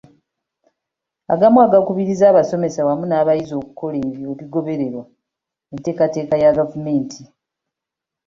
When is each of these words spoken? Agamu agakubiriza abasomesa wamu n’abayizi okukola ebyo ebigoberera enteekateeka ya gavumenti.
Agamu 1.33 1.57
agakubiriza 1.67 2.25
abasomesa 2.27 2.85
wamu 2.87 3.05
n’abayizi 3.07 3.53
okukola 3.61 3.97
ebyo 4.07 4.27
ebigoberera 4.33 5.01
enteekateeka 5.73 6.35
ya 6.43 6.51
gavumenti. 6.57 7.21